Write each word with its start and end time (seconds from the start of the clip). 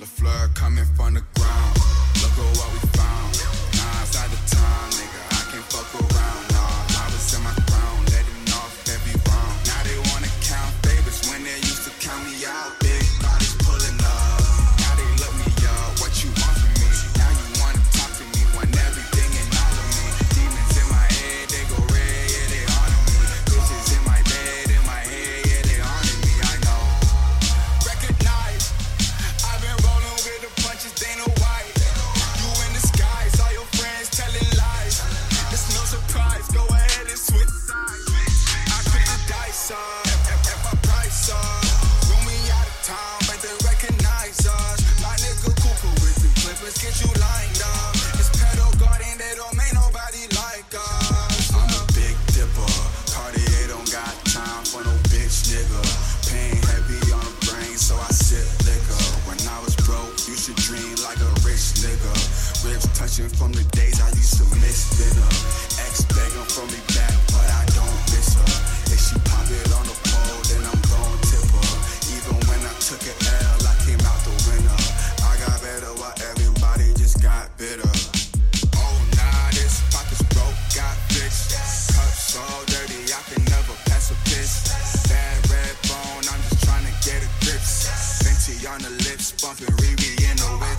The 0.00 0.06
flood 0.06 0.54
coming 0.56 0.84
from 0.96 1.14
the 1.14 1.22
ground. 1.36 1.76
Look 2.20 2.32
at 2.32 2.56
what 2.58 2.72
we 2.72 2.80
found. 2.98 3.30
Now 3.74 4.02
it's 4.02 4.16
out 4.16 4.26
of 4.26 4.44
time, 4.50 4.90
nigga. 4.90 5.20
I 5.30 5.52
can't 5.52 5.64
fuck 5.64 6.12
around. 6.12 6.43
Touching 63.14 63.30
from 63.38 63.52
the 63.52 63.62
days 63.70 64.00
I 64.00 64.08
used 64.18 64.42
to 64.42 64.44
miss 64.58 64.90
dinner. 64.98 65.30
Ex 65.86 66.02
begging 66.10 66.48
for 66.50 66.66
me 66.66 66.82
back, 66.98 67.14
but 67.30 67.46
I 67.46 67.62
don't 67.70 68.00
miss 68.10 68.34
her. 68.34 68.50
If 68.90 68.98
she 68.98 69.14
pop 69.30 69.46
it 69.46 69.70
on 69.70 69.86
the 69.86 69.94
pole, 70.10 70.42
then 70.50 70.66
I'm 70.66 70.80
gon' 70.90 71.18
tip 71.22 71.46
her. 71.46 71.74
Even 72.10 72.34
when 72.50 72.58
I 72.66 72.74
took 72.82 72.98
an 73.06 73.14
L, 73.14 73.70
I 73.70 73.74
came 73.86 74.02
out 74.02 74.18
the 74.26 74.34
winner. 74.50 74.80
I 75.30 75.32
got 75.46 75.62
better 75.62 75.94
while 76.02 76.16
everybody 76.26 76.90
just 76.98 77.22
got 77.22 77.54
bitter. 77.54 77.86
Oh 78.82 78.98
nah, 79.14 79.46
this 79.54 79.78
pocket's 79.94 80.26
broke, 80.34 80.58
got 80.74 80.98
bitch. 81.14 81.54
Cups 81.94 82.34
all 82.34 82.66
dirty, 82.66 82.98
I 83.14 83.22
can 83.30 83.46
never 83.46 83.78
pass 83.86 84.10
a 84.10 84.18
piss. 84.26 84.66
Bad 85.06 85.38
red 85.54 85.74
bone, 85.86 86.26
I'm 86.34 86.42
just 86.50 86.66
trying 86.66 86.82
to 86.82 86.94
get 87.06 87.22
a 87.22 87.30
grip. 87.46 87.62
Fenty 87.62 88.58
on 88.66 88.82
the 88.82 88.90
lips, 89.06 89.38
bumping 89.38 89.70
Riri 89.78 90.18
in 90.18 90.34
the 90.34 90.50
way. 90.58 90.73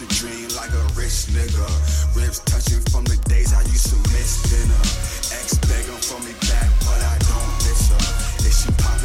To 0.00 0.06
dream 0.16 0.48
like 0.56 0.72
a 0.72 0.84
rich 0.96 1.28
nigga. 1.36 1.68
Ribs 2.16 2.40
touching 2.48 2.80
from 2.88 3.04
the 3.04 3.16
days 3.28 3.52
I 3.52 3.60
used 3.68 3.92
to 3.92 3.96
miss 4.16 4.40
dinner. 4.48 4.80
Ex 5.36 5.58
begging 5.68 6.00
for 6.00 6.16
me 6.24 6.32
back, 6.48 6.72
but 6.80 7.00
I 7.04 7.16
don't 7.28 7.52
miss 7.68 7.92
her. 7.92 8.00
If 8.40 8.54
she 8.54 8.70
pop 8.80 8.96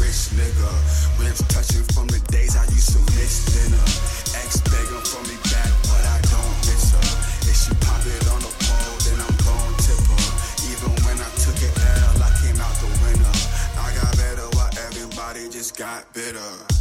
rich 0.00 0.32
nigga. 0.36 0.70
Ribs 1.18 1.42
touching 1.48 1.84
from 1.94 2.06
the 2.08 2.20
days 2.32 2.56
I 2.56 2.64
used 2.72 2.92
to 2.92 3.00
miss 3.16 3.44
dinner. 3.52 3.86
Ex 4.40 4.60
begging 4.68 5.04
for 5.04 5.22
me 5.28 5.36
back, 5.50 5.70
but 5.88 6.02
I 6.04 6.18
don't 6.32 6.56
miss 6.68 6.92
her. 6.92 7.08
If 7.48 7.56
she 7.56 7.72
pop 7.84 8.02
it 8.04 8.24
on 8.32 8.40
the 8.40 8.52
pole, 8.64 8.98
then 9.06 9.18
I'm 9.20 9.36
gon' 9.44 9.74
tip 9.80 10.00
her. 10.12 10.28
Even 10.70 10.92
when 11.04 11.16
I 11.20 11.30
took 11.40 11.58
an 11.60 11.74
L, 11.76 12.22
I 12.22 12.30
came 12.42 12.58
out 12.60 12.76
the 12.82 12.90
winner. 13.04 13.36
I 13.80 13.88
got 13.96 14.12
better 14.16 14.48
while 14.56 14.72
everybody 14.86 15.48
just 15.48 15.76
got 15.76 16.12
bitter. 16.12 16.75